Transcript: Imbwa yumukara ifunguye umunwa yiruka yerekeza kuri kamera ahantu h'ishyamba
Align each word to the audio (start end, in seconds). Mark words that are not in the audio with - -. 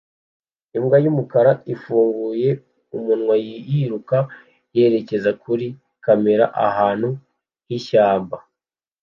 Imbwa 0.77 0.97
yumukara 1.03 1.51
ifunguye 1.73 2.49
umunwa 2.95 3.35
yiruka 3.67 4.17
yerekeza 4.75 5.31
kuri 5.43 5.65
kamera 6.03 6.45
ahantu 6.67 7.09
h'ishyamba 7.67 8.37